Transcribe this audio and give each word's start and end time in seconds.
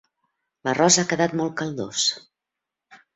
L'arròs 0.67 0.95
ha 1.01 1.05
quedat 1.11 1.35
molt 1.41 1.53
caldós. 1.59 2.07